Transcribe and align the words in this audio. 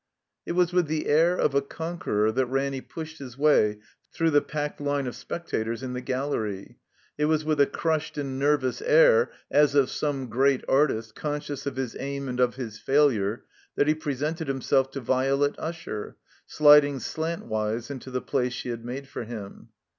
It 0.47 0.53
was 0.53 0.73
with 0.73 0.87
the 0.87 1.05
air 1.05 1.37
of 1.37 1.53
a 1.53 1.61
conqueror 1.61 2.31
that 2.31 2.47
Ranny 2.47 2.81
pushed 2.81 3.19
his 3.19 3.37
way 3.37 3.77
through 4.11 4.31
the 4.31 4.41
packed 4.41 4.81
line 4.81 5.05
of 5.05 5.15
spectators 5.15 5.83
in 5.83 5.93
the 5.93 6.01
gallery. 6.01 6.79
It 7.19 7.25
was 7.25 7.45
with 7.45 7.61
a 7.61 7.67
crushed 7.67 8.17
and 8.17 8.39
nervous 8.39 8.81
air, 8.81 9.29
as 9.51 9.75
of 9.75 9.91
some 9.91 10.25
great 10.25 10.63
artist, 10.67 11.13
conscious 11.13 11.67
of 11.67 11.75
his 11.75 11.95
aim 11.99 12.27
and 12.27 12.39
of 12.39 12.55
his 12.55 12.79
failiu^, 12.79 13.41
that 13.75 13.87
he 13.87 13.93
presented 13.93 14.47
himself 14.47 14.89
to 14.93 15.01
Violet 15.01 15.53
Usher, 15.59 16.15
sliding 16.47 16.97
slantwise 16.97 17.91
into 17.91 18.09
the 18.09 18.21
place 18.23 18.53
she 18.53 18.75
made 18.75 19.07
for 19.07 19.23
him. 19.23 19.69